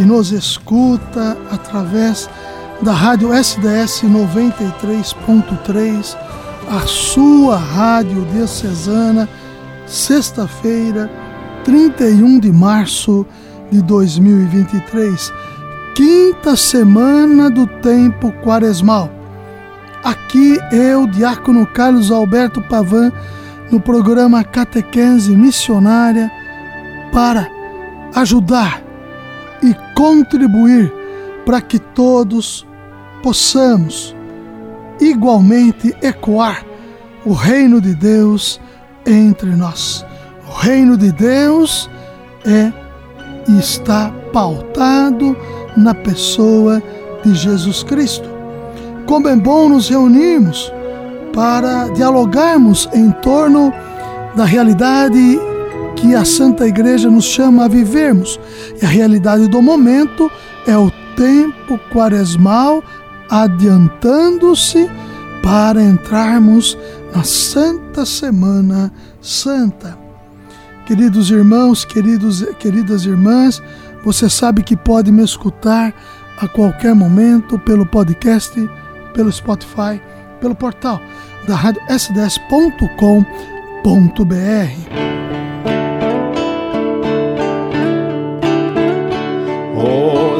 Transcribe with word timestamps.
que 0.00 0.06
nos 0.06 0.32
escuta 0.32 1.36
através 1.50 2.30
da 2.80 2.94
rádio 2.94 3.34
SDS 3.34 4.04
93.3, 4.04 6.16
a 6.70 6.86
sua 6.86 7.58
rádio 7.58 8.24
diocesana, 8.32 9.28
sexta-feira, 9.86 11.10
31 11.64 12.40
de 12.40 12.50
março 12.50 13.26
de 13.70 13.82
2023, 13.82 15.30
quinta 15.94 16.56
semana 16.56 17.50
do 17.50 17.66
tempo 17.66 18.32
quaresmal. 18.42 19.10
Aqui 20.02 20.58
eu, 20.72 21.06
diácono 21.06 21.66
Carlos 21.66 22.10
Alberto 22.10 22.62
Pavan, 22.62 23.12
no 23.70 23.78
programa 23.78 24.42
Catequese 24.44 25.36
Missionária, 25.36 26.32
para 27.12 27.46
ajudar 28.14 28.88
e 29.62 29.74
contribuir 29.94 30.92
para 31.44 31.60
que 31.60 31.78
todos 31.78 32.66
possamos 33.22 34.14
igualmente 35.00 35.94
ecoar 36.02 36.64
o 37.24 37.32
reino 37.32 37.80
de 37.80 37.94
Deus 37.94 38.60
entre 39.06 39.50
nós. 39.56 40.04
O 40.48 40.52
reino 40.52 40.96
de 40.96 41.12
Deus 41.12 41.88
é 42.44 42.72
e 43.48 43.58
está 43.58 44.12
pautado 44.32 45.36
na 45.76 45.94
pessoa 45.94 46.82
de 47.24 47.34
Jesus 47.34 47.82
Cristo. 47.82 48.28
Como 49.06 49.28
é 49.28 49.36
bom 49.36 49.68
nos 49.68 49.88
reunirmos 49.88 50.72
para 51.32 51.88
dialogarmos 51.88 52.88
em 52.92 53.10
torno 53.10 53.72
da 54.36 54.44
realidade 54.44 55.38
que 56.00 56.14
a 56.14 56.24
Santa 56.24 56.66
Igreja 56.66 57.10
nos 57.10 57.26
chama 57.26 57.66
a 57.66 57.68
vivermos. 57.68 58.40
E 58.80 58.86
a 58.86 58.88
realidade 58.88 59.46
do 59.48 59.60
momento 59.60 60.30
é 60.66 60.76
o 60.76 60.90
tempo 61.14 61.78
quaresmal 61.92 62.82
adiantando-se 63.28 64.90
para 65.42 65.82
entrarmos 65.82 66.76
na 67.14 67.22
Santa 67.22 68.06
Semana 68.06 68.92
Santa. 69.20 69.98
Queridos 70.86 71.30
irmãos, 71.30 71.84
queridos, 71.84 72.42
queridas 72.58 73.04
irmãs, 73.04 73.62
você 74.02 74.28
sabe 74.28 74.62
que 74.62 74.76
pode 74.76 75.12
me 75.12 75.22
escutar 75.22 75.94
a 76.40 76.48
qualquer 76.48 76.94
momento 76.94 77.58
pelo 77.58 77.84
podcast, 77.84 78.52
pelo 79.12 79.30
Spotify, 79.30 80.00
pelo 80.40 80.54
portal 80.54 81.00
da 81.46 81.54
rádio 81.54 81.82
sds.com.br. 81.88 82.40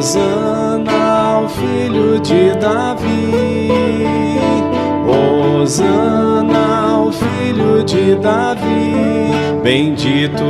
Osana 0.01 1.35
ao 1.35 1.47
filho 1.47 2.19
de 2.21 2.55
Davi, 2.55 3.69
Osana 5.61 6.89
ao 6.89 7.11
filho 7.11 7.83
de 7.83 8.15
Davi, 8.15 8.95
bendito 9.61 10.43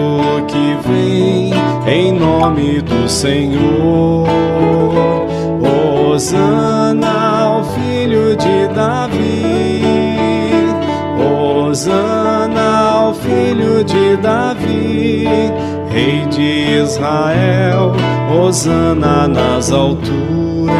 que 0.48 0.78
vem 0.88 1.52
em 1.86 2.14
nome 2.14 2.82
do 2.82 3.10
Senhor. 3.10 4.26
Osana 6.14 7.42
ao 7.42 7.66
filho 7.66 8.38
de 8.38 8.74
Davi, 8.74 9.82
Osana 11.68 12.90
ao 12.94 13.14
filho 13.16 13.84
de 13.84 14.16
Davi, 14.16 15.28
Rei 15.94 16.26
de 16.28 16.82
Israel, 16.84 17.92
Osana 18.42 19.28
nas 19.28 19.72
alturas, 19.74 20.72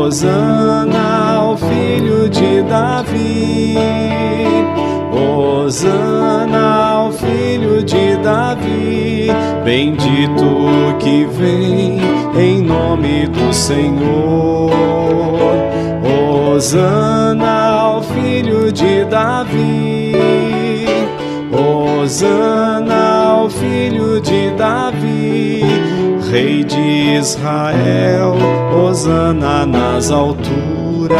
Osana 0.00 1.34
ao 1.36 1.56
filho 1.58 2.28
de 2.30 2.62
Davi, 2.62 3.76
Osana 5.12 6.92
ao 6.92 7.12
filho 7.12 7.84
de 7.84 8.16
Davi, 8.16 9.28
bendito 9.62 10.96
que 10.98 11.26
vem 11.26 12.00
em 12.34 12.62
nome 12.62 13.26
do 13.28 13.52
Senhor. 13.52 14.70
Osana 16.56 17.68
ao 17.72 18.02
filho 18.02 18.72
de 18.72 19.04
Davi, 19.04 20.12
Osana 22.08 23.32
ao 23.32 23.50
filho 23.50 24.18
de 24.18 24.50
Davi, 24.52 25.60
Rei 26.30 26.64
de 26.64 27.18
Israel, 27.18 28.32
Osana 28.74 29.66
nas 29.66 30.10
alturas, 30.10 31.18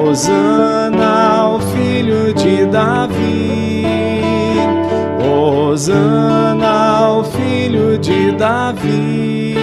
Osana 0.00 1.40
ao 1.40 1.60
filho 1.60 2.32
de 2.32 2.64
Davi, 2.64 3.84
Osana 5.20 6.96
ao 6.96 7.22
filho 7.22 7.98
de 7.98 8.32
Davi. 8.32 9.54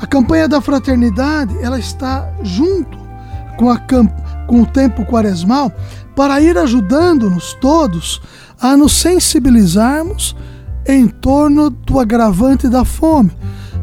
A 0.00 0.06
campanha 0.06 0.48
da 0.48 0.60
fraternidade, 0.60 1.58
ela 1.60 1.80
está 1.80 2.30
junto 2.44 2.96
com, 3.56 3.70
a, 3.70 3.78
com 4.46 4.62
o 4.62 4.66
tempo 4.66 5.04
quaresmal 5.04 5.72
para 6.14 6.40
ir 6.40 6.56
ajudando-nos 6.56 7.54
todos 7.54 8.20
a 8.60 8.76
nos 8.76 8.92
sensibilizarmos 8.92 10.36
em 10.86 11.08
torno 11.08 11.68
do 11.70 11.98
agravante 11.98 12.68
da 12.68 12.84
fome. 12.84 13.32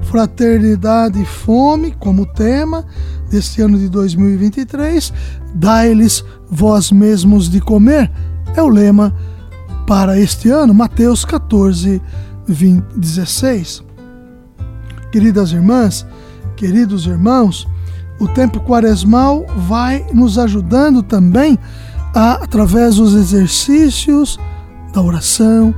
Fraternidade 0.04 1.22
e 1.22 1.26
fome, 1.26 1.92
como 2.00 2.26
tema 2.26 2.86
deste 3.30 3.62
ano 3.62 3.78
de 3.78 3.90
2023, 3.90 5.12
dai-lhes 5.56 6.24
vós 6.50 6.92
mesmos 6.92 7.50
de 7.50 7.60
comer, 7.60 8.12
é 8.56 8.62
o 8.62 8.68
lema 8.68 9.14
para 9.88 10.20
este 10.20 10.50
ano, 10.50 10.74
Mateus 10.74 11.26
14, 11.26 12.02
20, 12.48 12.84
16. 12.96 13.84
Queridas 15.12 15.52
irmãs, 15.52 16.06
queridos 16.56 17.06
irmãos, 17.06 17.68
o 18.24 18.28
tempo 18.30 18.62
quaresmal 18.62 19.46
vai 19.68 20.06
nos 20.14 20.38
ajudando 20.38 21.04
também 21.04 21.60
a, 22.16 22.36
através 22.36 22.96
dos 22.96 23.14
exercícios 23.14 24.40
da 24.94 25.02
oração, 25.02 25.76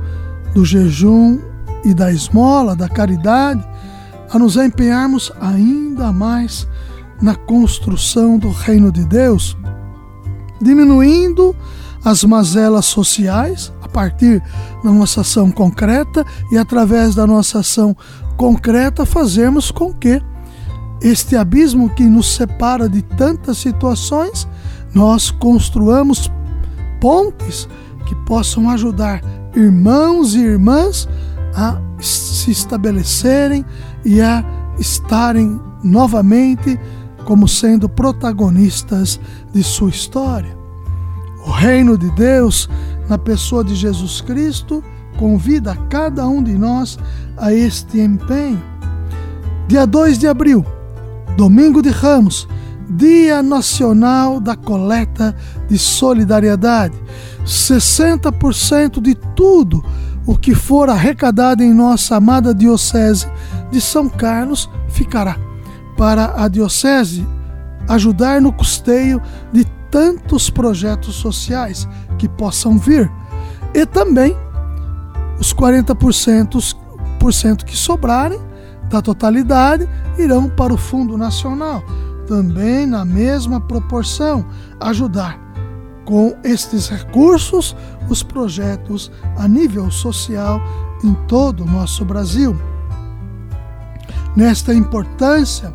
do 0.54 0.64
jejum 0.64 1.40
e 1.84 1.92
da 1.92 2.12
esmola, 2.12 2.76
da 2.76 2.88
caridade, 2.88 3.66
a 4.30 4.38
nos 4.38 4.56
empenharmos 4.56 5.32
ainda 5.40 6.12
mais 6.12 6.68
na 7.20 7.34
construção 7.34 8.38
do 8.38 8.50
reino 8.50 8.92
de 8.92 9.04
Deus, 9.04 9.56
diminuindo 10.62 11.54
as 12.04 12.22
mazelas 12.22 12.84
sociais 12.86 13.72
a 13.82 13.88
partir 13.88 14.40
da 14.84 14.92
nossa 14.92 15.22
ação 15.22 15.50
concreta 15.50 16.24
e 16.52 16.58
através 16.58 17.12
da 17.12 17.26
nossa 17.26 17.58
ação 17.58 17.96
concreta 18.36 19.04
fazermos 19.04 19.72
com 19.72 19.92
que 19.92 20.22
este 21.00 21.36
abismo 21.36 21.90
que 21.90 22.04
nos 22.04 22.34
separa 22.34 22.88
de 22.88 23.02
tantas 23.02 23.58
situações, 23.58 24.48
nós 24.94 25.30
construamos 25.30 26.30
pontes 27.00 27.68
que 28.06 28.14
possam 28.26 28.70
ajudar 28.70 29.22
irmãos 29.54 30.34
e 30.34 30.40
irmãs 30.40 31.08
a 31.54 31.80
se 32.00 32.50
estabelecerem 32.50 33.64
e 34.04 34.20
a 34.20 34.44
estarem 34.78 35.60
novamente 35.82 36.78
como 37.24 37.48
sendo 37.48 37.88
protagonistas 37.88 39.18
de 39.52 39.62
sua 39.62 39.90
história. 39.90 40.56
O 41.44 41.50
reino 41.50 41.96
de 41.96 42.10
Deus, 42.12 42.68
na 43.08 43.18
pessoa 43.18 43.64
de 43.64 43.74
Jesus 43.74 44.20
Cristo, 44.20 44.82
convida 45.18 45.74
cada 45.88 46.26
um 46.26 46.42
de 46.42 46.52
nós 46.52 46.98
a 47.36 47.52
este 47.52 48.00
empenho. 48.00 48.62
Dia 49.68 49.86
2 49.86 50.18
de 50.18 50.28
abril, 50.28 50.64
domingo 51.36 51.82
de 51.82 51.90
Ramos, 51.90 52.48
Dia 52.88 53.42
Nacional 53.42 54.40
da 54.40 54.56
Coleta 54.56 55.36
de 55.68 55.78
Solidariedade. 55.78 56.94
60% 57.44 59.00
de 59.00 59.14
tudo 59.34 59.84
o 60.26 60.36
que 60.36 60.54
for 60.54 60.88
arrecadado 60.88 61.62
em 61.62 61.74
nossa 61.74 62.16
amada 62.16 62.54
Diocese 62.54 63.26
de 63.70 63.80
São 63.80 64.08
Carlos 64.08 64.68
ficará 64.88 65.36
para 65.96 66.42
a 66.42 66.48
Diocese 66.48 67.24
ajudar 67.88 68.40
no 68.40 68.52
custeio 68.52 69.22
de 69.52 69.64
tantos 69.90 70.50
projetos 70.50 71.14
sociais 71.14 71.88
que 72.18 72.28
possam 72.28 72.76
vir. 72.78 73.10
E 73.74 73.86
também 73.86 74.36
os 75.38 75.52
40% 75.52 77.64
que 77.64 77.76
sobrarem 77.76 78.40
da 78.88 79.02
totalidade 79.02 79.88
irão 80.18 80.48
para 80.48 80.72
o 80.72 80.76
Fundo 80.76 81.18
Nacional, 81.18 81.82
também 82.26 82.86
na 82.86 83.04
mesma 83.04 83.60
proporção, 83.60 84.44
ajudar 84.80 85.38
com 86.04 86.36
estes 86.44 86.88
recursos 86.88 87.76
os 88.08 88.22
projetos 88.22 89.10
a 89.36 89.48
nível 89.48 89.90
social 89.90 90.60
em 91.02 91.14
todo 91.26 91.64
o 91.64 91.66
nosso 91.66 92.04
Brasil. 92.04 92.56
Nesta 94.36 94.72
importância 94.72 95.74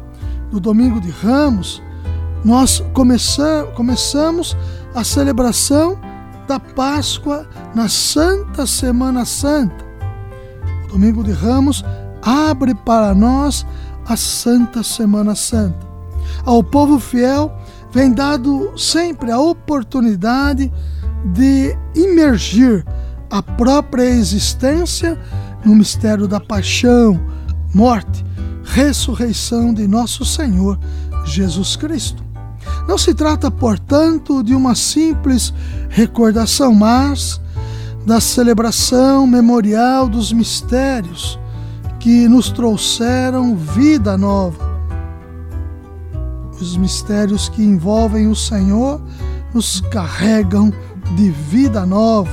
do 0.49 0.59
Domingo 0.59 1.01
de 1.01 1.09
Ramos, 1.09 1.81
nós 2.43 2.83
começamos 2.93 4.57
a 4.95 5.03
celebração 5.03 5.99
da 6.47 6.59
Páscoa 6.59 7.47
na 7.75 7.87
Santa 7.87 8.65
Semana 8.65 9.25
Santa. 9.25 9.85
O 10.85 10.87
Domingo 10.93 11.23
de 11.23 11.31
Ramos 11.31 11.83
abre 12.21 12.73
para 12.75 13.13
nós 13.13 13.65
a 14.05 14.15
Santa 14.15 14.83
Semana 14.83 15.35
Santa. 15.35 15.87
Ao 16.45 16.63
povo 16.63 16.99
fiel 16.99 17.51
vem 17.91 18.11
dado 18.11 18.71
sempre 18.77 19.31
a 19.31 19.39
oportunidade 19.39 20.71
de 21.25 21.77
imergir 21.95 22.85
a 23.29 23.41
própria 23.41 24.03
existência 24.03 25.19
no 25.63 25.75
mistério 25.75 26.27
da 26.27 26.39
paixão, 26.39 27.19
morte, 27.73 28.25
ressurreição 28.63 29.73
de 29.73 29.87
nosso 29.87 30.25
Senhor 30.25 30.79
Jesus 31.25 31.75
Cristo. 31.75 32.23
Não 32.87 32.97
se 32.97 33.13
trata, 33.13 33.49
portanto, 33.51 34.43
de 34.43 34.55
uma 34.55 34.75
simples 34.75 35.53
recordação, 35.89 36.73
mas 36.73 37.39
da 38.05 38.19
celebração 38.19 39.27
memorial 39.27 40.09
dos 40.09 40.33
mistérios 40.33 41.39
que 42.01 42.27
nos 42.27 42.49
trouxeram 42.49 43.55
vida 43.55 44.17
nova. 44.17 44.71
Os 46.59 46.75
mistérios 46.75 47.47
que 47.47 47.63
envolvem 47.63 48.27
o 48.27 48.35
Senhor 48.35 48.99
nos 49.53 49.81
carregam 49.81 50.73
de 51.15 51.29
vida 51.29 51.85
nova. 51.85 52.31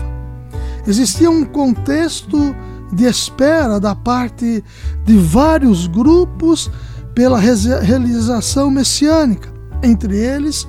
Existia 0.86 1.30
um 1.30 1.44
contexto 1.44 2.56
de 2.90 3.04
espera 3.04 3.78
da 3.78 3.94
parte 3.94 4.64
de 5.04 5.18
vários 5.18 5.86
grupos 5.86 6.70
pela 7.14 7.38
realização 7.38 8.70
messiânica, 8.70 9.52
entre 9.82 10.16
eles 10.16 10.66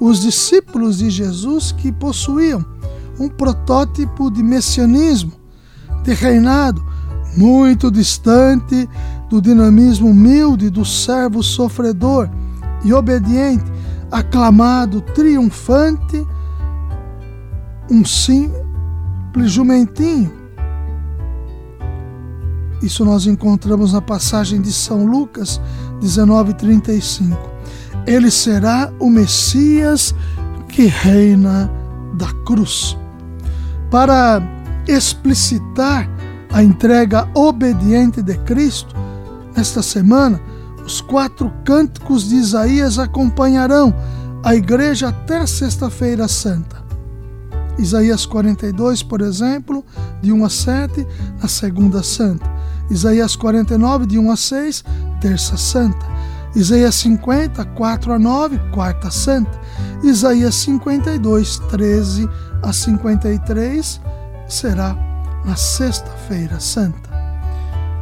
os 0.00 0.22
discípulos 0.22 0.98
de 0.98 1.08
Jesus 1.08 1.70
que 1.70 1.92
possuíam 1.92 2.64
um 3.16 3.28
protótipo 3.28 4.28
de 4.28 4.42
messianismo, 4.42 5.32
de 6.02 6.14
reinado 6.14 6.89
muito 7.36 7.90
distante 7.90 8.88
do 9.28 9.40
dinamismo 9.40 10.08
humilde 10.08 10.70
do 10.70 10.84
servo 10.84 11.42
sofredor 11.42 12.28
e 12.84 12.92
obediente, 12.92 13.70
aclamado, 14.10 15.00
triunfante, 15.00 16.26
um 17.90 18.04
simples 18.04 19.52
jumentinho. 19.52 20.32
Isso 22.82 23.04
nós 23.04 23.26
encontramos 23.26 23.92
na 23.92 24.00
passagem 24.00 24.60
de 24.60 24.72
São 24.72 25.04
Lucas 25.04 25.60
19:35. 26.00 27.36
Ele 28.06 28.30
será 28.30 28.90
o 28.98 29.10
Messias 29.10 30.14
que 30.68 30.86
reina 30.86 31.70
da 32.14 32.32
cruz. 32.44 32.96
Para 33.90 34.40
explicitar 34.88 36.08
a 36.52 36.62
entrega 36.62 37.28
obediente 37.34 38.22
de 38.22 38.36
Cristo, 38.38 38.94
nesta 39.56 39.82
semana, 39.82 40.40
os 40.84 41.00
quatro 41.00 41.52
cânticos 41.64 42.28
de 42.28 42.36
Isaías 42.36 42.98
acompanharão 42.98 43.94
a 44.42 44.54
igreja 44.54 45.08
até 45.08 45.46
Sexta-feira 45.46 46.26
Santa. 46.26 46.82
Isaías 47.78 48.26
42, 48.26 49.02
por 49.02 49.20
exemplo, 49.20 49.84
de 50.20 50.32
1 50.32 50.44
a 50.44 50.50
7, 50.50 51.06
na 51.40 51.48
Segunda 51.48 52.02
Santa. 52.02 52.50
Isaías 52.90 53.36
49, 53.36 54.06
de 54.06 54.18
1 54.18 54.30
a 54.30 54.36
6, 54.36 54.84
Terça 55.20 55.56
Santa. 55.56 56.06
Isaías 56.54 56.96
50, 56.96 57.64
4 57.64 58.12
a 58.12 58.18
9, 58.18 58.60
Quarta 58.72 59.10
Santa. 59.10 59.58
Isaías 60.02 60.56
52, 60.56 61.58
13 61.70 62.28
a 62.62 62.72
53, 62.72 64.00
será 64.48 65.09
na 65.44 65.56
Sexta-feira 65.56 66.58
Santa. 66.60 67.10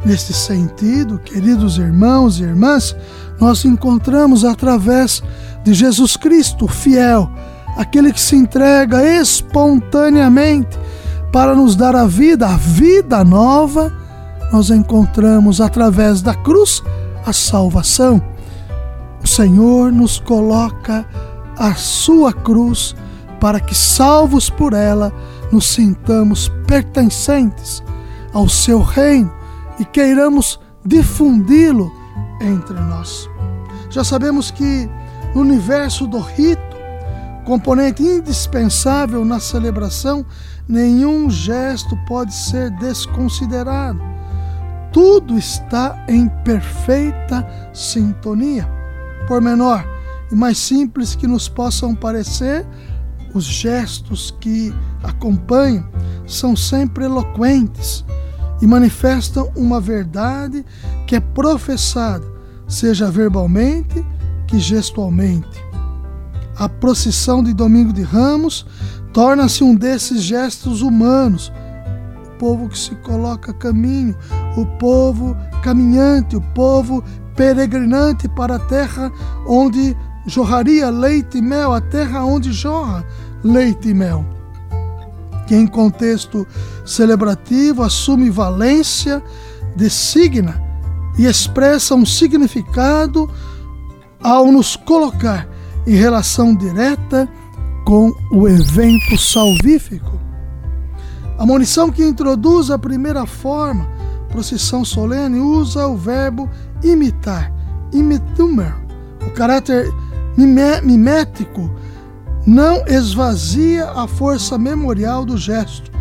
Neste 0.05 0.33
sentido, 0.33 1.19
queridos 1.19 1.77
irmãos 1.77 2.39
e 2.39 2.43
irmãs, 2.43 2.95
nós 3.39 3.65
encontramos 3.65 4.45
através 4.45 5.21
de 5.63 5.73
Jesus 5.73 6.15
Cristo, 6.15 6.67
fiel, 6.67 7.29
aquele 7.77 8.13
que 8.13 8.21
se 8.21 8.35
entrega 8.35 9.03
espontaneamente 9.03 10.77
para 11.31 11.53
nos 11.53 11.75
dar 11.75 11.95
a 11.95 12.05
vida, 12.05 12.47
a 12.47 12.57
vida 12.57 13.23
nova, 13.23 13.93
nós 14.51 14.69
encontramos 14.69 15.61
através 15.61 16.21
da 16.21 16.33
cruz 16.33 16.81
a 17.25 17.33
salvação. 17.33 18.21
O 19.23 19.27
Senhor 19.27 19.91
nos 19.91 20.17
coloca 20.17 21.05
a 21.57 21.75
sua 21.75 22.33
cruz 22.33 22.95
para 23.39 23.59
que, 23.59 23.75
salvos 23.75 24.49
por 24.49 24.73
ela, 24.73 25.13
nos 25.51 25.67
sintamos 25.67 26.49
pertencentes 26.67 27.83
ao 28.33 28.47
seu 28.47 28.81
reino 28.81 29.31
e 29.79 29.85
queiramos 29.85 30.59
difundi-lo 30.85 31.91
entre 32.41 32.79
nós. 32.79 33.29
Já 33.89 34.03
sabemos 34.03 34.51
que 34.51 34.89
no 35.33 35.41
universo 35.41 36.07
do 36.07 36.19
rito, 36.19 36.61
componente 37.45 38.03
indispensável 38.03 39.25
na 39.25 39.39
celebração, 39.39 40.25
nenhum 40.67 41.29
gesto 41.29 41.97
pode 42.07 42.33
ser 42.33 42.69
desconsiderado. 42.71 43.99
Tudo 44.91 45.37
está 45.37 46.03
em 46.07 46.27
perfeita 46.43 47.47
sintonia. 47.73 48.67
Por 49.27 49.41
menor 49.41 49.85
e 50.31 50.35
mais 50.35 50.57
simples 50.57 51.15
que 51.15 51.27
nos 51.27 51.47
possam 51.47 51.95
parecer, 51.95 52.65
os 53.33 53.45
gestos 53.45 54.28
que 54.39 54.73
acompanham 55.03 55.87
são 56.25 56.55
sempre 56.55 57.05
eloquentes 57.05 58.05
e 58.61 58.67
manifestam 58.67 59.51
uma 59.55 59.79
verdade 59.79 60.65
que 61.07 61.15
é 61.15 61.19
professada, 61.19 62.25
seja 62.67 63.09
verbalmente 63.09 64.05
que 64.47 64.59
gestualmente. 64.59 65.63
A 66.57 66.67
procissão 66.67 67.41
de 67.41 67.53
Domingo 67.53 67.93
de 67.93 68.01
Ramos 68.01 68.65
torna-se 69.13 69.63
um 69.63 69.73
desses 69.73 70.21
gestos 70.21 70.81
humanos. 70.81 71.51
O 72.25 72.37
povo 72.37 72.69
que 72.69 72.77
se 72.77 72.95
coloca 72.95 73.51
a 73.51 73.53
caminho, 73.53 74.15
o 74.57 74.65
povo 74.77 75.35
caminhante, 75.63 76.35
o 76.35 76.41
povo 76.53 77.03
peregrinante 77.35 78.27
para 78.27 78.55
a 78.55 78.59
terra 78.59 79.11
onde 79.47 79.95
jorraria 80.27 80.89
leite 80.89 81.37
e 81.37 81.41
mel, 81.41 81.73
a 81.73 81.79
terra 81.79 82.25
onde 82.25 82.51
jorra 82.51 83.05
leite 83.43 83.89
e 83.89 83.93
mel. 83.93 84.25
Que 85.47 85.55
em 85.55 85.65
contexto 85.65 86.45
celebrativo 86.85 87.83
assume 87.83 88.29
valência, 88.29 89.23
designa 89.75 90.61
e 91.17 91.25
expressa 91.25 91.95
um 91.95 92.05
significado 92.05 93.29
ao 94.21 94.51
nos 94.51 94.75
colocar 94.75 95.47
em 95.87 95.95
relação 95.95 96.55
direta 96.55 97.27
com 97.85 98.13
o 98.31 98.47
evento 98.47 99.17
salvífico. 99.17 100.19
A 101.37 101.45
munição 101.45 101.89
que 101.89 102.03
introduz 102.03 102.69
a 102.69 102.77
primeira 102.77 103.25
forma, 103.25 103.87
procissão 104.29 104.85
solene, 104.85 105.39
usa 105.39 105.87
o 105.87 105.97
verbo 105.97 106.49
imitar, 106.83 107.51
imitumer, 107.91 108.75
o 109.25 109.31
caráter 109.31 109.91
mimético 110.83 111.69
não 112.49 112.83
esvazia 112.87 113.91
a 113.91 114.07
força 114.07 114.57
memorial 114.57 115.23
do 115.23 115.37
gesto, 115.37 115.91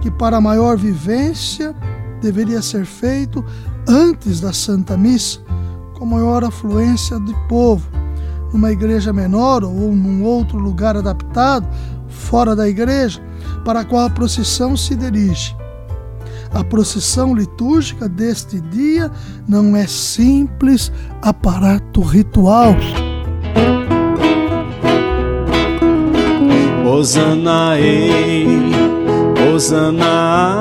que 0.00 0.10
para 0.10 0.40
maior 0.40 0.74
vivência 0.74 1.74
deveria 2.18 2.62
ser 2.62 2.86
feito 2.86 3.44
antes 3.86 4.40
da 4.40 4.54
Santa 4.54 4.96
Missa, 4.96 5.40
com 5.92 6.06
maior 6.06 6.44
afluência 6.44 7.20
de 7.20 7.34
povo, 7.46 7.86
numa 8.54 8.72
igreja 8.72 9.12
menor 9.12 9.62
ou 9.64 9.94
num 9.94 10.24
outro 10.24 10.58
lugar 10.58 10.96
adaptado, 10.96 11.68
fora 12.08 12.56
da 12.56 12.66
igreja, 12.66 13.20
para 13.62 13.80
a 13.80 13.84
qual 13.84 14.06
a 14.06 14.10
procissão 14.10 14.74
se 14.74 14.96
dirige. 14.96 15.54
A 16.54 16.64
procissão 16.64 17.34
litúrgica 17.34 18.08
deste 18.08 18.62
dia 18.62 19.10
não 19.46 19.76
é 19.76 19.86
simples 19.86 20.90
aparato 21.20 22.00
ritual. 22.00 22.74
Osana, 26.92 27.74
ei, 27.78 28.46
Osana, 29.50 30.60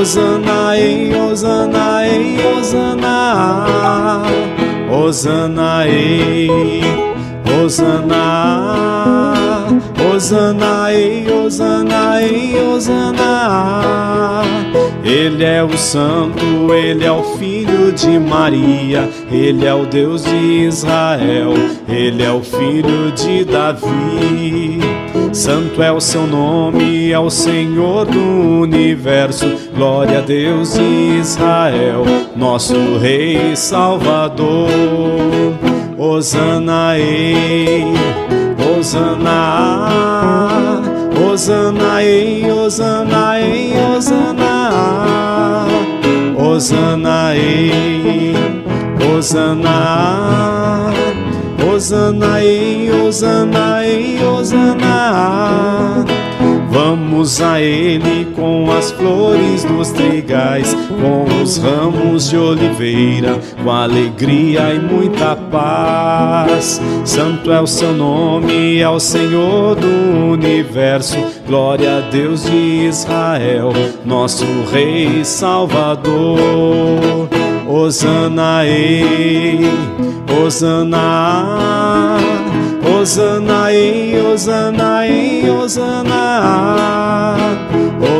Osana, 0.00 0.76
ei, 0.76 1.14
Osana, 1.14 2.06
ei, 2.06 2.38
Osana, 2.56 4.24
Osana, 4.90 5.84
ei, 5.84 6.80
Osana, 7.62 8.24
Osana, 10.10 10.90
Osana, 11.44 12.20
Osana. 12.74 14.57
Ele 15.04 15.44
é 15.44 15.62
o 15.62 15.76
Santo, 15.76 16.72
Ele 16.74 17.04
é 17.04 17.12
o 17.12 17.22
Filho 17.36 17.92
de 17.92 18.18
Maria, 18.18 19.08
Ele 19.30 19.64
é 19.64 19.72
o 19.72 19.86
Deus 19.86 20.24
de 20.24 20.66
Israel, 20.66 21.54
Ele 21.88 22.22
é 22.22 22.30
o 22.30 22.40
Filho 22.40 23.12
de 23.12 23.44
Davi. 23.44 24.80
Santo 25.32 25.82
é 25.82 25.92
o 25.92 26.00
seu 26.00 26.26
nome, 26.26 27.10
é 27.10 27.18
o 27.18 27.30
Senhor 27.30 28.04
do 28.06 28.20
universo. 28.62 29.46
Glória 29.74 30.18
a 30.18 30.22
Deus 30.22 30.74
de 30.74 31.18
Israel, 31.20 32.04
nosso 32.36 32.98
Rei 32.98 33.54
Salvador. 33.54 34.68
Osana, 35.98 36.96
ei, 36.96 37.84
Osana, 38.78 39.40
Osana, 41.28 42.02
ei, 42.04 42.48
Osana, 42.50 43.40
ei, 43.40 43.72
Osana, 43.96 44.37
Osana, 46.58 47.36
ei, 47.36 48.34
Osana, 49.16 50.90
Osana, 51.72 52.40
ei, 52.42 52.90
Osana, 52.90 53.84
ei, 53.84 54.18
Osana. 54.24 56.04
Vamos 57.18 57.42
a 57.42 57.60
Ele 57.60 58.26
com 58.26 58.70
as 58.70 58.92
flores 58.92 59.64
dos 59.64 59.90
trigais, 59.90 60.72
com 61.00 61.42
os 61.42 61.58
ramos 61.58 62.30
de 62.30 62.36
oliveira, 62.36 63.40
com 63.60 63.72
alegria 63.72 64.72
e 64.72 64.78
muita 64.78 65.34
paz. 65.34 66.80
Santo 67.04 67.50
é 67.50 67.60
o 67.60 67.66
seu 67.66 67.92
nome, 67.92 68.78
é 68.78 68.88
o 68.88 69.00
Senhor 69.00 69.74
do 69.74 70.30
universo. 70.30 71.16
Glória 71.44 71.98
a 71.98 72.00
Deus 72.02 72.44
de 72.44 72.86
Israel, 72.86 73.72
nosso 74.04 74.46
Rei 74.70 75.24
Salvador. 75.24 76.38
Osana, 77.66 78.64
ei, 78.64 79.58
Osana. 80.40 82.37
Osana, 83.00 83.72
ei, 83.72 84.20
Osana, 84.20 85.06
ei, 85.06 85.48
Osana, 85.48 87.36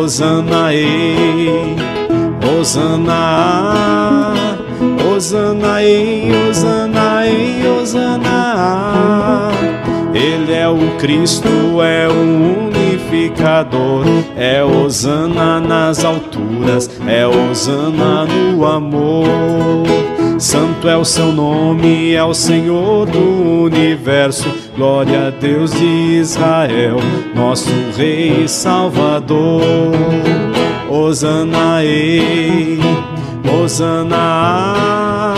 Osana, 0.01 0.73
ei, 0.73 1.75
Osana, 2.61 4.35
Osana, 5.17 5.83
ei, 5.83 6.31
Osana, 6.49 7.27
ei, 7.27 7.67
Osana. 7.67 9.51
Ele 10.15 10.53
é 10.53 10.69
o 10.69 10.97
Cristo, 10.99 11.49
é 11.83 12.07
o 12.07 12.69
unificador, 12.69 14.05
é 14.37 14.63
Osana 14.63 15.59
nas 15.59 16.05
alturas, 16.05 16.89
é 17.05 17.27
Osana 17.27 18.27
no 18.27 18.65
amor. 18.65 20.18
Santo 20.39 20.89
é 20.89 20.97
o 20.97 21.05
seu 21.05 21.33
nome, 21.33 22.15
é 22.15 22.23
o 22.23 22.33
Senhor 22.33 23.07
do 23.07 23.65
universo. 23.65 24.49
Glória 24.77 25.27
a 25.27 25.31
Deus 25.31 25.73
de 25.73 26.21
Israel, 26.21 26.99
nosso 27.35 27.73
Rei 27.97 28.47
Salvador. 28.47 29.93
Osana, 30.89 31.83
ei, 31.83 32.79
Osana, 33.63 35.35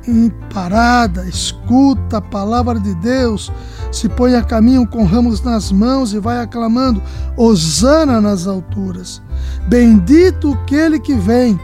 em 0.09 0.31
parada, 0.52 1.26
escuta 1.26 2.19
a 2.19 2.21
palavra 2.21 2.78
de 2.78 2.95
Deus, 2.95 3.50
se 3.90 4.09
põe 4.09 4.35
a 4.35 4.43
caminho 4.43 4.87
com 4.87 5.05
ramos 5.05 5.43
nas 5.43 5.73
mãos 5.73 6.12
e 6.12 6.19
vai 6.19 6.40
aclamando: 6.40 7.02
Hosana 7.37 8.21
nas 8.21 8.47
alturas. 8.47 9.21
Bendito 9.69 10.52
aquele 10.52 11.00
que 11.00 11.14
vem. 11.14 11.59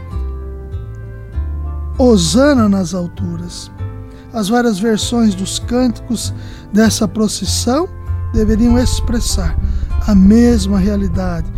Hosana 1.97 2.67
nas 2.67 2.93
alturas. 2.93 3.71
As 4.33 4.49
várias 4.49 4.79
versões 4.79 5.35
dos 5.35 5.59
cânticos 5.59 6.33
dessa 6.73 7.07
procissão 7.07 7.87
deveriam 8.33 8.79
expressar 8.79 9.55
a 10.07 10.15
mesma 10.15 10.79
realidade. 10.79 11.52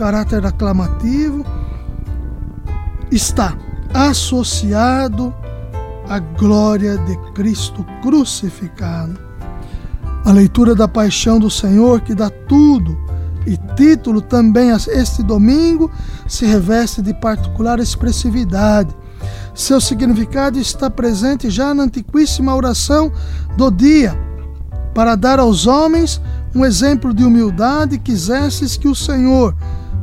Caráter 0.00 0.46
aclamativo 0.46 1.44
está 3.10 3.54
associado 3.92 5.34
à 6.08 6.18
glória 6.18 6.96
de 6.96 7.14
Cristo 7.34 7.84
crucificado. 8.00 9.20
A 10.24 10.32
leitura 10.32 10.74
da 10.74 10.88
paixão 10.88 11.38
do 11.38 11.50
Senhor, 11.50 12.00
que 12.00 12.14
dá 12.14 12.30
tudo 12.30 12.96
e 13.46 13.58
título 13.76 14.22
também 14.22 14.72
a 14.72 14.76
este 14.76 15.22
domingo, 15.22 15.90
se 16.26 16.46
reveste 16.46 17.02
de 17.02 17.12
particular 17.12 17.78
expressividade. 17.78 18.96
Seu 19.54 19.82
significado 19.82 20.58
está 20.58 20.88
presente 20.88 21.50
já 21.50 21.74
na 21.74 21.82
antiquíssima 21.82 22.56
oração 22.56 23.12
do 23.54 23.70
dia, 23.70 24.18
para 24.94 25.14
dar 25.14 25.38
aos 25.38 25.66
homens 25.66 26.18
um 26.54 26.64
exemplo 26.64 27.12
de 27.12 27.22
humildade, 27.22 27.98
quisesses 27.98 28.78
que 28.78 28.88
o 28.88 28.94
Senhor, 28.94 29.54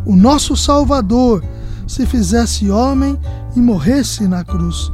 o 0.07 0.15
nosso 0.15 0.55
Salvador, 0.55 1.43
se 1.85 2.05
fizesse 2.05 2.69
homem 2.69 3.19
e 3.55 3.59
morresse 3.59 4.25
na 4.25 4.43
cruz. 4.43 4.89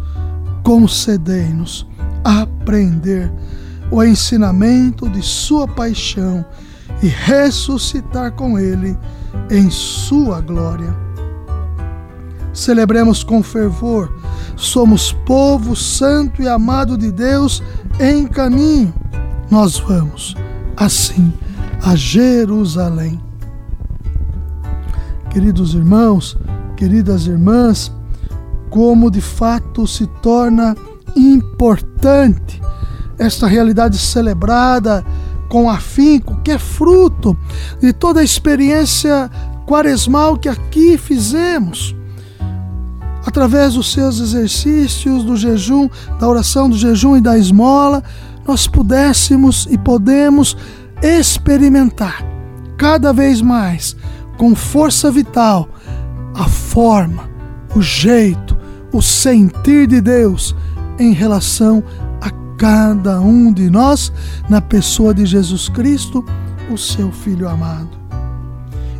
Concedei-nos 0.63 1.85
aprender 2.23 3.31
o 3.91 4.03
ensinamento 4.03 5.07
de 5.07 5.21
Sua 5.21 5.67
paixão 5.67 6.43
e 7.01 7.07
ressuscitar 7.07 8.31
com 8.31 8.57
Ele 8.57 8.97
em 9.51 9.69
Sua 9.69 10.41
glória. 10.41 10.95
Celebremos 12.51 13.23
com 13.23 13.43
fervor, 13.43 14.11
somos 14.55 15.11
povo 15.11 15.75
santo 15.75 16.41
e 16.41 16.47
amado 16.47 16.97
de 16.97 17.11
Deus 17.11 17.61
em 17.99 18.25
caminho. 18.25 18.91
Nós 19.51 19.77
vamos, 19.77 20.35
assim, 20.75 21.31
a 21.83 21.95
Jerusalém. 21.95 23.21
Queridos 25.33 25.73
irmãos, 25.73 26.37
queridas 26.77 27.25
irmãs, 27.25 27.91
como 28.69 29.09
de 29.09 29.19
fato 29.19 29.87
se 29.87 30.05
torna 30.21 30.75
importante 31.15 32.61
esta 33.17 33.47
realidade 33.47 33.97
celebrada 33.97 35.03
com 35.49 35.67
afinco, 35.67 36.39
que 36.43 36.51
é 36.51 36.59
fruto 36.59 37.35
de 37.81 37.91
toda 37.91 38.19
a 38.19 38.23
experiência 38.23 39.29
quaresmal 39.65 40.37
que 40.37 40.47
aqui 40.47 40.99
fizemos. 40.99 41.95
Através 43.25 43.73
dos 43.73 43.91
seus 43.91 44.19
exercícios, 44.19 45.23
do 45.23 45.35
jejum, 45.35 45.89
da 46.19 46.27
oração, 46.27 46.69
do 46.69 46.77
jejum 46.77 47.17
e 47.17 47.21
da 47.21 47.39
esmola, 47.39 48.03
nós 48.47 48.67
pudéssemos 48.67 49.67
e 49.71 49.79
podemos 49.79 50.55
experimentar 51.01 52.23
cada 52.77 53.11
vez 53.11 53.41
mais, 53.41 53.95
com 54.37 54.55
força 54.55 55.11
vital, 55.11 55.69
a 56.33 56.45
forma, 56.45 57.29
o 57.75 57.81
jeito, 57.81 58.57
o 58.91 59.01
sentir 59.01 59.87
de 59.87 60.01
Deus 60.01 60.55
em 60.99 61.11
relação 61.11 61.83
a 62.21 62.29
cada 62.57 63.19
um 63.19 63.51
de 63.51 63.69
nós, 63.69 64.11
na 64.49 64.61
pessoa 64.61 65.13
de 65.13 65.25
Jesus 65.25 65.69
Cristo, 65.69 66.23
o 66.71 66.77
seu 66.77 67.11
Filho 67.11 67.47
amado. 67.47 67.89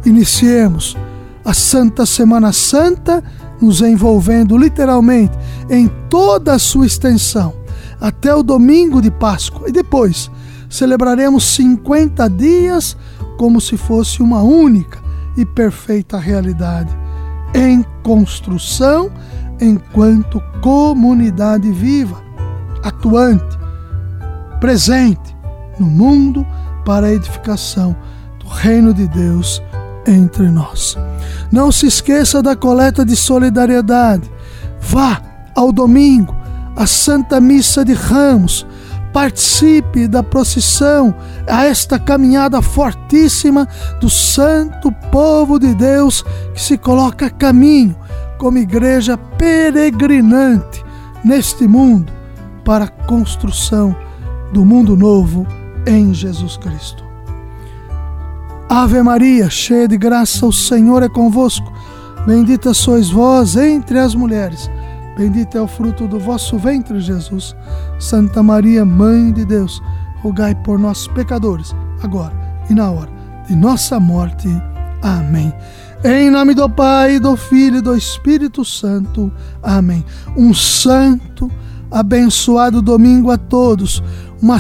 iniciemos 0.06 0.98
a 1.46 1.54
Santa 1.54 2.06
Semana 2.06 2.52
Santa, 2.52 3.24
nos 3.62 3.82
envolvendo 3.82 4.58
literalmente 4.58 5.38
em 5.70 5.90
toda 6.10 6.54
a 6.54 6.60
sua 6.60 6.86
extensão, 6.86 7.54
até 8.00 8.34
o 8.34 8.44
domingo 8.44 9.02
de 9.02 9.12
Páscoa. 9.12 9.68
E 9.70 9.72
depois 9.72 10.30
celebraremos 10.70 11.44
50 11.56 12.30
dias 12.30 12.98
como 13.38 13.60
se 13.60 13.78
fosse 13.78 14.22
uma 14.22 14.42
única 14.42 15.03
e 15.38 15.46
perfeita 15.46 16.18
realidade, 16.18 16.96
em 17.54 17.84
construção 18.04 19.12
enquanto 19.60 20.42
comunidade 20.62 21.72
viva, 21.72 22.22
atuante, 22.84 23.58
presente 24.60 25.36
no 25.80 25.86
mundo 25.86 26.46
para 26.86 27.08
a 27.08 27.14
edificação 27.14 27.96
do 28.40 28.48
reino 28.48 28.94
de 28.94 29.08
Deus 29.08 29.62
entre 30.06 30.50
nós. 30.50 30.98
Não 31.52 31.72
se 31.72 31.88
esqueça 31.88 32.42
da 32.42 32.56
coleta 32.56 33.06
de 33.06 33.16
solidariedade. 33.16 34.30
Vá 34.80 35.22
ao 35.56 35.72
domingo, 35.72 36.36
à 36.76 36.86
Santa 36.86 37.40
Missa 37.40 37.86
de 37.86 37.94
Ramos. 37.94 38.66
Participe 39.14 40.08
da 40.08 40.24
procissão, 40.24 41.14
a 41.48 41.66
esta 41.66 42.00
caminhada 42.00 42.62
fortíssima 42.62 43.68
do 44.02 44.10
santo 44.10 44.92
povo 45.12 45.60
de 45.60 45.74
Deus 45.76 46.24
que 46.54 46.62
se 46.62 46.78
coloca 46.78 47.28
a 47.28 47.30
caminho 47.30 47.96
como 48.40 48.58
igreja 48.58 49.16
peregrinante 49.18 50.84
neste 51.24 51.68
mundo 51.68 52.12
para 52.66 52.86
a 52.86 53.06
construção 53.06 53.96
do 54.52 54.66
mundo 54.66 54.98
novo 54.98 55.46
em 55.86 56.14
Jesus 56.14 56.58
Cristo. 56.58 57.04
Ave 58.68 59.02
Maria, 59.04 59.50
cheia 59.50 59.88
de 59.88 59.98
graça, 59.98 60.46
o 60.48 60.52
Senhor 60.52 61.04
é 61.04 61.10
convosco. 61.10 61.72
Bendita 62.26 62.74
sois 62.74 63.10
vós 63.10 63.56
entre 63.56 64.00
as 64.00 64.16
mulheres. 64.16 64.70
Bendito 65.18 65.58
é 65.58 65.62
o 65.62 65.68
fruto 65.68 66.08
do 66.08 66.20
vosso 66.20 66.58
ventre, 66.58 67.00
Jesus. 67.00 67.56
Santa 68.00 68.42
Maria, 68.42 68.84
Mãe 68.84 69.32
de 69.32 69.46
Deus, 69.46 69.82
rogai 70.22 70.56
por 70.56 70.80
nós, 70.80 71.08
pecadores, 71.08 71.76
agora 72.02 72.34
e 72.70 72.74
na 72.74 72.90
hora 72.90 73.10
de 73.48 73.56
nossa 73.56 74.00
morte. 74.00 74.48
Amém. 75.02 75.54
Em 76.04 76.30
nome 76.30 76.54
do 76.54 76.70
Pai, 76.70 77.20
do 77.20 77.36
Filho 77.36 77.78
e 77.78 77.82
do 77.82 77.96
Espírito 77.96 78.66
Santo. 78.66 79.32
Amém. 79.62 80.04
Um 80.36 80.54
santo, 80.54 81.52
abençoado 81.92 82.82
domingo 82.82 83.32
a 83.32 83.38
todos 83.38 84.02
uma, 84.44 84.58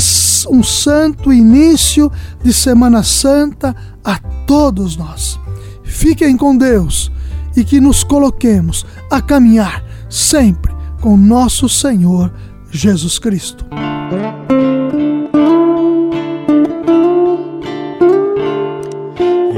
um 0.50 0.64
santo 0.64 1.34
início 1.34 2.10
de 2.42 2.54
Semana 2.54 3.04
Santa 3.04 3.76
a 4.02 4.18
todos 4.48 4.96
nós. 4.96 5.38
Fiquem 5.84 6.38
com 6.38 6.56
Deus 6.56 7.12
e 7.54 7.66
que 7.66 7.82
nos 7.82 8.02
coloquemos 8.02 8.86
a 9.12 9.22
caminhar 9.22 9.84
sempre 10.14 10.74
com 11.02 11.18
nosso 11.18 11.68
Senhor 11.68 12.32
Jesus 12.70 13.18
Cristo. 13.20 13.66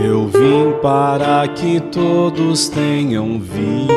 Eu 0.04 0.28
vim 0.28 0.80
para 0.82 1.48
que 1.50 1.80
todos 1.92 2.70
tenham 2.70 3.40
vida 3.40 3.96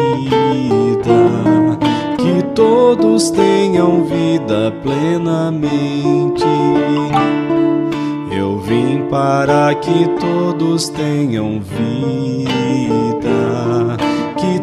que 2.29 2.43
todos 2.55 3.31
tenham 3.31 4.05
vida 4.05 4.73
plenamente. 4.83 6.45
Eu 8.31 8.59
vim 8.61 9.03
para 9.11 9.75
que 9.75 10.07
todos 10.21 10.89
tenham 10.89 11.61
vida, 11.61 12.95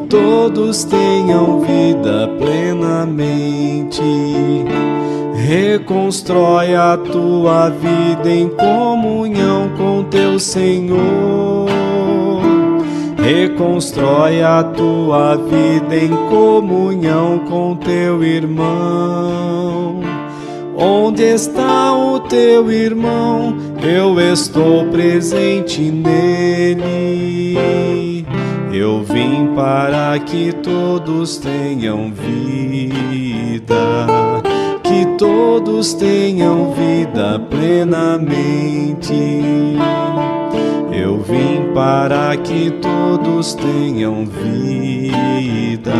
todos 0.09 0.83
tenham 0.83 1.62
vida 1.62 2.29
plenamente. 2.38 4.01
Reconstrói 5.36 6.75
a 6.75 6.97
tua 6.97 7.69
vida 7.69 8.30
em 8.30 8.49
comunhão 8.49 9.69
com 9.77 10.03
teu 10.03 10.39
Senhor 10.39 11.65
Reconstrói 13.25 14.43
a 14.43 14.63
tua 14.63 15.36
vida 15.36 15.95
em 15.95 16.10
comunhão 16.30 17.39
com 17.49 17.75
teu 17.75 18.23
irmão. 18.23 19.99
Onde 20.77 21.23
está 21.23 21.91
o 21.91 22.19
teu 22.19 22.71
irmão? 22.71 23.58
Eu 23.82 24.19
estou 24.19 24.86
presente 24.89 25.82
nele. 25.82 27.58
Eu 28.77 29.01
vim 29.05 29.55
para 29.55 30.19
que 30.19 30.51
todos 30.51 31.38
tenham 31.38 32.11
vida, 32.11 33.73
que 34.83 35.05
todos 35.17 35.93
tenham 35.93 36.73
vida 36.73 37.39
plenamente. 37.49 39.13
Eu 40.91 41.21
vim 41.21 41.71
para 41.73 42.35
que 42.35 42.69
todos 42.81 43.53
tenham 43.53 44.25
vida, 44.25 45.93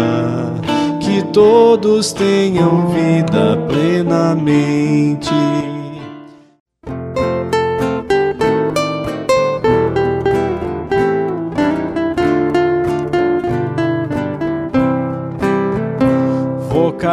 que 1.00 1.24
todos 1.32 2.12
tenham 2.12 2.90
vida 2.90 3.56
plenamente. 3.70 5.32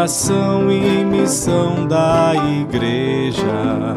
Vocação 0.03 0.69
e 0.69 1.05
missão 1.05 1.87
da 1.87 2.33
igreja 2.61 3.95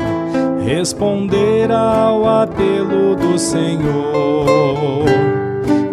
responder 0.63 1.71
ao 1.71 2.29
apelo 2.29 3.15
do 3.15 3.39
Senhor, 3.39 5.05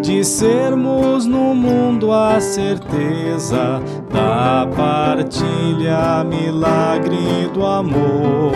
de 0.02 0.22
sermos 0.22 1.24
no 1.24 1.54
mundo 1.54 2.12
a 2.12 2.38
certeza 2.42 3.80
da 4.12 4.68
partilha, 4.76 6.22
milagre 6.24 7.48
do 7.54 7.64
amor. 7.64 8.52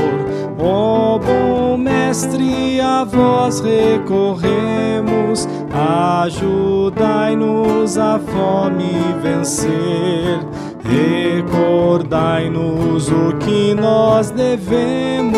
Ó 0.59 1.15
oh, 1.15 1.19
bom 1.19 1.79
Mestre, 1.79 2.83
a 2.83 3.03
vós 3.03 3.61
recorremos, 3.61 5.49
ajudai-nos 6.23 7.97
a 7.97 8.19
fome 8.19 8.93
vencer. 9.23 10.39
Recordai-nos 10.89 13.09
o 13.09 13.37
que 13.39 13.75
nós 13.75 14.31
devemos. 14.31 15.37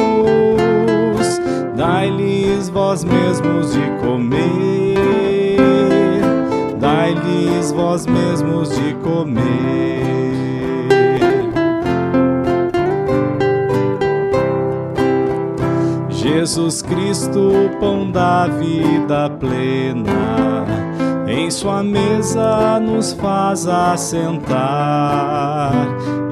Dai-lhes 1.77 2.69
vós 2.69 3.05
mesmos 3.05 3.73
de 3.73 3.81
comer, 4.01 4.97
dai-lhes 6.81 7.73
vós 7.73 8.07
mesmos 8.07 8.71
de 8.71 8.95
comer. 8.97 9.39
Jesus 16.11 16.83
Cristo, 16.83 17.71
pão 17.79 18.11
da 18.11 18.49
vida 18.49 19.31
plena, 19.39 20.67
em 21.39 21.51
sua 21.51 21.83
mesa 21.85 22.81
nos 22.81 23.13
faz 23.13 23.69
assentar 23.69 24.57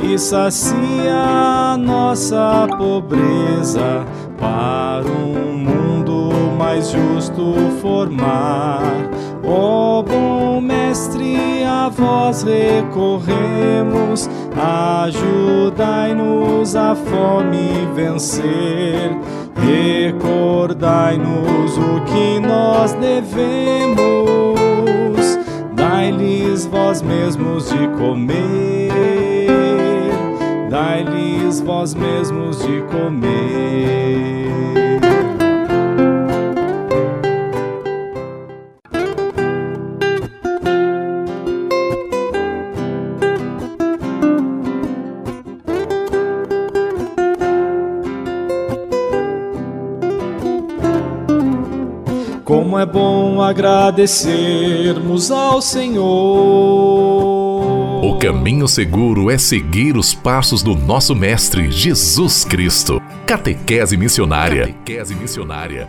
e 0.03 0.19
sacia 0.19 1.77
nossa 1.79 2.67
pobreza 2.77 4.05
para 4.39 5.05
um 5.07 5.57
mundo 5.57 6.31
mais 6.59 6.91
justo 6.91 7.55
formar. 7.81 8.83
Ó 9.45 10.01
oh, 10.01 10.03
bom 10.03 10.61
Mestre, 10.61 11.63
a 11.65 11.89
vós 11.89 12.43
recorremos, 12.43 14.29
ajudai-nos 15.05 16.75
a 16.75 16.97
fome 16.97 17.89
vencer. 17.95 19.17
Recordai-nos 19.57 21.79
o 21.79 22.01
que 22.05 22.41
nós 22.41 22.93
devemos, 22.95 24.26
dai-lhes 26.57 26.67
vós 26.67 27.03
mesmos 27.03 27.69
de 27.69 27.89
comer 27.99 28.91
dai-lhes 30.71 31.61
vós 31.61 31.95
mesmos 31.95 32.59
de 32.59 32.83
comer. 32.91 34.86
Agradecermos 53.49 55.31
ao 55.31 55.63
Senhor. 55.63 56.05
O 58.05 58.19
caminho 58.19 58.69
seguro 58.69 59.31
é 59.31 59.39
seguir 59.39 59.97
os 59.97 60.15
passos 60.15 60.63
do 60.63 60.75
nosso 60.75 61.15
Mestre 61.15 61.71
Jesus 61.71 62.45
Cristo. 62.45 63.01
Catequese 63.27 63.97
Missionária. 63.97 64.67
Catequese 64.69 65.15
Missionária 65.15 65.89